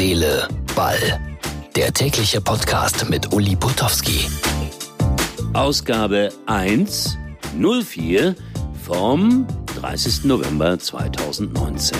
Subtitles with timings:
[0.00, 1.20] Seele, Ball.
[1.76, 4.30] Der tägliche Podcast mit Uli Putowski.
[5.52, 8.34] Ausgabe 104
[8.82, 9.46] vom
[9.78, 10.24] 30.
[10.24, 11.98] November 2019.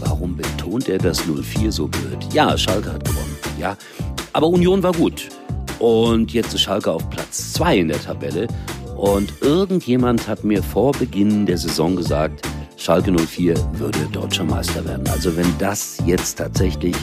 [0.00, 2.18] Warum betont er das 04 so blöd?
[2.34, 3.78] Ja, Schalke hat gewonnen, ja.
[4.34, 5.30] Aber Union war gut.
[5.78, 8.46] Und jetzt ist Schalke auf Platz 2 in der Tabelle.
[8.98, 12.46] Und irgendjemand hat mir vor Beginn der Saison gesagt,
[12.80, 15.06] Schalke 04 würde deutscher Meister werden.
[15.08, 16.96] Also wenn das jetzt tatsächlich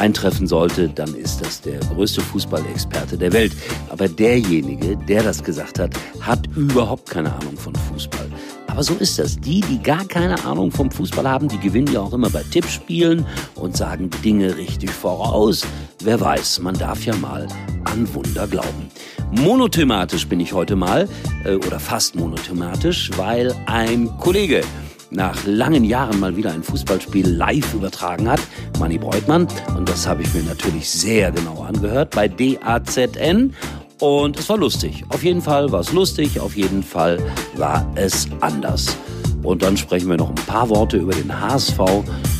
[0.00, 3.52] eintreffen sollte, dann ist das der größte Fußballexperte der Welt.
[3.88, 8.28] Aber derjenige, der das gesagt hat, hat überhaupt keine Ahnung von Fußball.
[8.66, 9.38] Aber so ist das.
[9.38, 13.24] Die, die gar keine Ahnung vom Fußball haben, die gewinnen ja auch immer bei Tippspielen
[13.54, 15.64] und sagen Dinge richtig voraus.
[16.02, 17.46] Wer weiß, man darf ja mal
[17.84, 18.90] an Wunder glauben.
[19.30, 21.08] Monothematisch bin ich heute mal,
[21.44, 24.62] äh, oder fast monothematisch, weil ein Kollege
[25.10, 28.40] nach langen Jahren mal wieder ein Fußballspiel live übertragen hat,
[28.78, 29.46] Manny Breutmann.
[29.76, 33.54] Und das habe ich mir natürlich sehr genau angehört bei DAZN.
[33.98, 35.04] Und es war lustig.
[35.08, 37.18] Auf jeden Fall war es lustig, auf jeden Fall
[37.56, 38.96] war es anders.
[39.42, 41.78] Und dann sprechen wir noch ein paar Worte über den HSV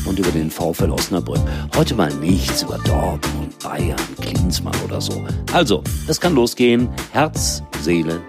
[0.05, 1.39] und über den VfL Osnabrück.
[1.75, 5.25] Heute mal nichts über Dortmund, Bayern, Klinsmann oder so.
[5.53, 6.89] Also, es kann losgehen.
[7.13, 8.21] Herz, Seele,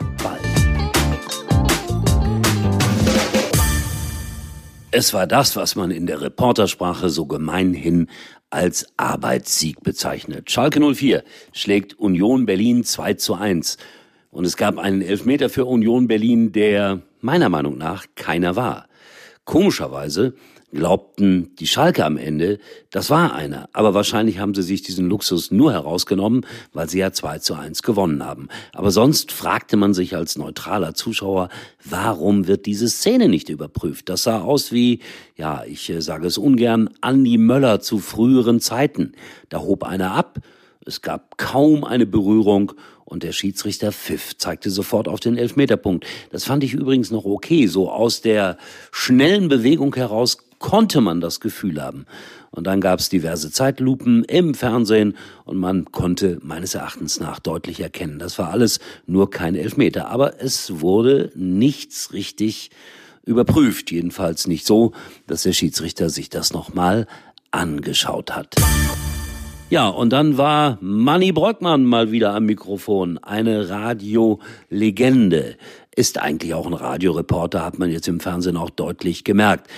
[4.99, 8.09] Es war das, was man in der Reportersprache so gemeinhin
[8.51, 10.51] als Arbeitssieg bezeichnet.
[10.51, 13.77] Schalke 04 schlägt Union Berlin 2 zu 1.
[14.33, 18.89] Und es gab einen Elfmeter für Union Berlin, der meiner Meinung nach keiner war.
[19.45, 20.35] Komischerweise
[20.73, 22.59] glaubten die Schalke am Ende,
[22.91, 23.69] das war einer.
[23.73, 27.83] Aber wahrscheinlich haben sie sich diesen Luxus nur herausgenommen, weil sie ja 2 zu 1
[27.83, 28.49] gewonnen haben.
[28.73, 31.49] Aber sonst fragte man sich als neutraler Zuschauer,
[31.85, 34.09] warum wird diese Szene nicht überprüft?
[34.09, 35.01] Das sah aus wie,
[35.37, 39.13] ja, ich äh, sage es ungern, Andi Möller zu früheren Zeiten.
[39.49, 40.39] Da hob einer ab,
[40.85, 42.73] es gab kaum eine Berührung
[43.05, 46.05] und der Schiedsrichter pfiff, zeigte sofort auf den Elfmeterpunkt.
[46.31, 47.67] Das fand ich übrigens noch okay.
[47.67, 48.59] So aus der
[48.91, 52.07] schnellen Bewegung heraus konnte man das Gefühl haben.
[52.51, 57.81] Und dann gab es diverse Zeitlupen im Fernsehen und man konnte meines Erachtens nach deutlich
[57.81, 60.09] erkennen, das war alles nur kein Elfmeter.
[60.09, 62.71] Aber es wurde nichts richtig
[63.25, 64.93] überprüft, jedenfalls nicht so,
[65.27, 67.07] dass der Schiedsrichter sich das nochmal
[67.51, 68.57] angeschaut hat.
[69.71, 75.57] Ja, und dann war Manny Brockmann mal wieder am Mikrofon, eine Radiolegende.
[75.95, 79.69] Ist eigentlich auch ein Radioreporter, hat man jetzt im Fernsehen auch deutlich gemerkt.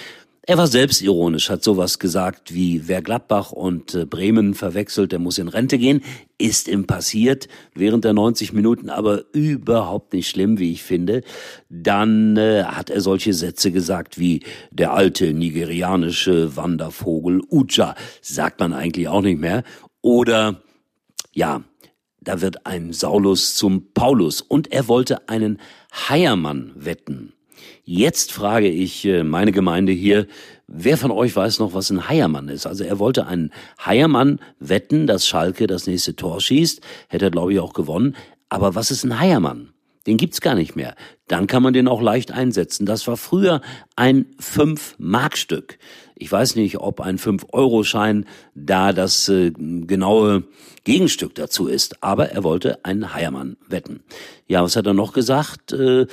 [0.43, 5.37] Er war selbstironisch, hat sowas gesagt wie, wer Gladbach und äh, Bremen verwechselt, der muss
[5.37, 6.03] in Rente gehen.
[6.39, 11.23] Ist ihm passiert, während der 90 Minuten aber überhaupt nicht schlimm, wie ich finde.
[11.69, 14.41] Dann äh, hat er solche Sätze gesagt wie,
[14.71, 19.62] der alte nigerianische Wandervogel Uja, sagt man eigentlich auch nicht mehr.
[20.00, 20.62] Oder,
[21.33, 21.62] ja,
[22.23, 25.59] da wird ein Saulus zum Paulus und er wollte einen
[26.09, 27.34] Heiermann wetten.
[27.84, 30.26] Jetzt frage ich äh, meine Gemeinde hier,
[30.66, 32.66] wer von euch weiß noch, was ein Heiermann ist?
[32.66, 33.50] Also er wollte einen
[33.84, 36.81] Heiermann wetten, dass Schalke das nächste Tor schießt.
[37.09, 38.16] Hätte er, glaube ich, auch gewonnen.
[38.49, 39.70] Aber was ist ein Heiermann?
[40.06, 40.94] Den gibt's gar nicht mehr.
[41.28, 42.87] Dann kann man den auch leicht einsetzen.
[42.87, 43.60] Das war früher
[43.97, 45.78] ein 5-Mark-Stück.
[46.16, 50.44] Ich weiß nicht, ob ein 5-Euro-Schein da das äh, genaue
[50.84, 54.03] Gegenstück dazu ist, aber er wollte einen Heiermann wetten.
[54.47, 55.72] Ja, was hat er noch gesagt?
[55.72, 56.06] Äh,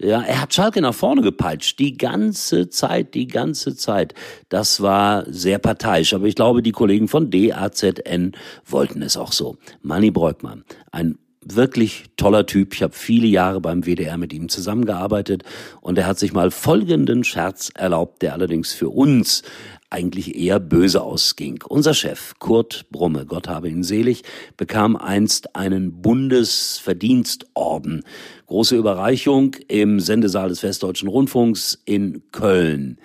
[0.00, 4.14] ja, er hat Schalke nach vorne gepeitscht, die ganze Zeit, die ganze Zeit.
[4.48, 8.32] Das war sehr parteiisch, aber ich glaube, die Kollegen von DAZN
[8.66, 9.56] wollten es auch so.
[9.82, 12.72] Manny Breukmann, ein wirklich toller Typ.
[12.74, 15.42] Ich habe viele Jahre beim WDR mit ihm zusammengearbeitet
[15.80, 19.42] und er hat sich mal folgenden Scherz erlaubt, der allerdings für uns
[19.90, 21.62] eigentlich eher böse ausging.
[21.68, 24.22] Unser Chef, Kurt Brumme, Gott habe ihn selig,
[24.56, 28.02] bekam einst einen Bundesverdienstorden.
[28.46, 32.98] Große Überreichung im Sendesaal des Westdeutschen Rundfunks in Köln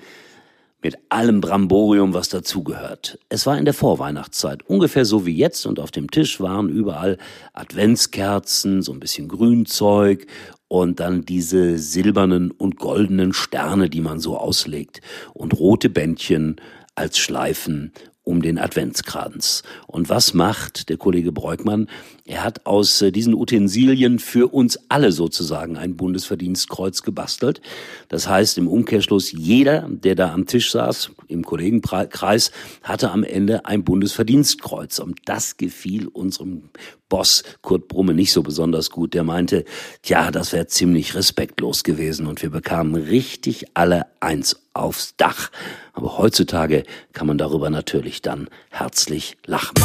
[0.81, 3.19] mit allem Bramborium, was dazugehört.
[3.29, 7.17] Es war in der Vorweihnachtszeit, ungefähr so wie jetzt, und auf dem Tisch waren überall
[7.53, 10.25] Adventskerzen, so ein bisschen Grünzeug
[10.67, 15.01] und dann diese silbernen und goldenen Sterne, die man so auslegt
[15.33, 16.57] und rote Bändchen
[16.95, 17.93] als Schleifen
[18.29, 19.63] um den Adventskranz.
[19.87, 21.87] Und was macht der Kollege Breukmann?
[22.25, 27.59] Er hat aus äh, diesen Utensilien für uns alle sozusagen ein Bundesverdienstkreuz gebastelt.
[28.07, 32.51] Das heißt im Umkehrschluss, jeder, der da am Tisch saß, im Kollegenkreis
[32.83, 34.99] hatte am Ende ein Bundesverdienstkreuz.
[34.99, 36.69] Und das gefiel unserem
[37.07, 39.13] Boss Kurt Brumme nicht so besonders gut.
[39.13, 39.65] Der meinte,
[40.03, 45.51] tja, das wäre ziemlich respektlos gewesen und wir bekamen richtig alle eins aufs Dach.
[45.93, 46.83] Aber heutzutage
[47.13, 49.75] kann man darüber natürlich dann herzlich lachen.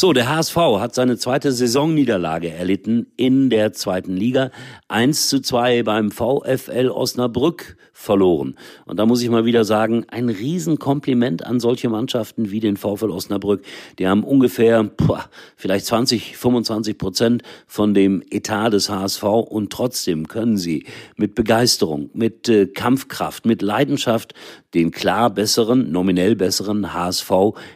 [0.00, 4.52] So, der HSV hat seine zweite Saisonniederlage erlitten in der zweiten Liga.
[4.86, 8.54] 1 zu 2 beim VfL Osnabrück verloren.
[8.86, 13.10] Und da muss ich mal wieder sagen, ein Riesenkompliment an solche Mannschaften wie den VfL
[13.10, 13.64] Osnabrück.
[13.98, 15.24] Die haben ungefähr boah,
[15.56, 20.86] vielleicht 20, 25 Prozent von dem Etat des HSV und trotzdem können sie
[21.16, 24.32] mit Begeisterung, mit äh, Kampfkraft, mit Leidenschaft
[24.74, 27.32] den klar besseren, nominell besseren HSV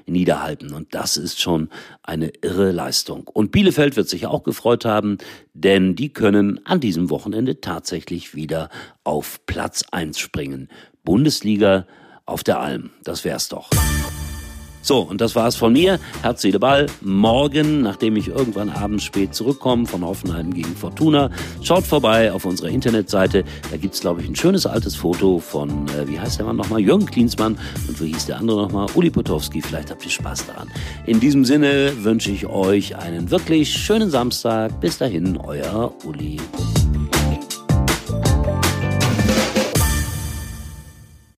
[0.06, 0.72] niederhalten.
[0.72, 1.68] Und das ist schon
[2.12, 3.26] eine irre Leistung.
[3.26, 5.16] Und Bielefeld wird sich auch gefreut haben,
[5.54, 8.68] denn die können an diesem Wochenende tatsächlich wieder
[9.02, 10.68] auf Platz 1 springen.
[11.04, 11.86] Bundesliga
[12.26, 12.90] auf der Alm.
[13.02, 13.70] Das wär's doch.
[14.82, 15.98] So, und das war's von mir.
[16.22, 16.86] Herz, Seele, Ball.
[17.00, 21.30] Morgen, nachdem ich irgendwann abends spät zurückkomme von Hoffenheim gegen Fortuna,
[21.62, 23.44] schaut vorbei auf unserer Internetseite.
[23.70, 26.80] Da gibt's, glaube ich, ein schönes altes Foto von, äh, wie heißt der Mann nochmal?
[26.80, 27.56] Jürgen Klinsmann.
[27.86, 28.88] Und wie hieß der andere nochmal?
[28.94, 29.62] Uli Potowski.
[29.62, 30.68] Vielleicht habt ihr Spaß daran.
[31.06, 34.80] In diesem Sinne wünsche ich euch einen wirklich schönen Samstag.
[34.80, 36.38] Bis dahin, euer Uli.